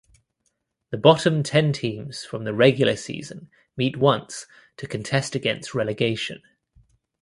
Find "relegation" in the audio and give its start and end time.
5.75-6.41